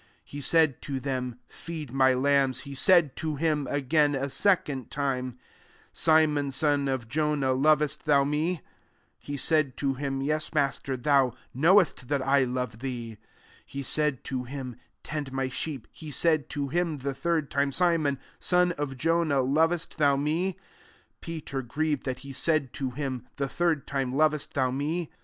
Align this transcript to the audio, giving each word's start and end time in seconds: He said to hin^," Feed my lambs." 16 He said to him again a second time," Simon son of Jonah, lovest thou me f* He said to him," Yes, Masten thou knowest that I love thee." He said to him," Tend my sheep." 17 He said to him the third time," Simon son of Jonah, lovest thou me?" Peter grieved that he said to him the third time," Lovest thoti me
He 0.25 0.41
said 0.41 0.81
to 0.81 0.99
hin^," 0.99 1.37
Feed 1.47 1.93
my 1.93 2.15
lambs." 2.15 2.57
16 2.65 2.71
He 2.71 2.75
said 2.75 3.15
to 3.17 3.35
him 3.35 3.67
again 3.69 4.15
a 4.15 4.29
second 4.29 4.89
time," 4.89 5.37
Simon 5.93 6.49
son 6.49 6.87
of 6.87 7.07
Jonah, 7.07 7.53
lovest 7.53 8.05
thou 8.05 8.23
me 8.23 8.53
f* 8.55 8.59
He 9.19 9.37
said 9.37 9.77
to 9.77 9.93
him," 9.93 10.19
Yes, 10.23 10.55
Masten 10.55 11.03
thou 11.03 11.35
knowest 11.53 12.07
that 12.07 12.25
I 12.25 12.45
love 12.45 12.79
thee." 12.79 13.19
He 13.63 13.83
said 13.83 14.23
to 14.23 14.45
him," 14.45 14.75
Tend 15.03 15.31
my 15.31 15.49
sheep." 15.49 15.83
17 15.91 15.91
He 15.91 16.09
said 16.09 16.49
to 16.49 16.69
him 16.69 16.97
the 16.97 17.13
third 17.13 17.51
time," 17.51 17.71
Simon 17.71 18.17
son 18.39 18.71
of 18.79 18.97
Jonah, 18.97 19.41
lovest 19.41 19.99
thou 19.99 20.15
me?" 20.15 20.57
Peter 21.21 21.61
grieved 21.61 22.05
that 22.05 22.21
he 22.25 22.33
said 22.33 22.73
to 22.73 22.89
him 22.89 23.27
the 23.37 23.47
third 23.47 23.85
time," 23.85 24.11
Lovest 24.17 24.51
thoti 24.55 24.75
me 24.75 25.11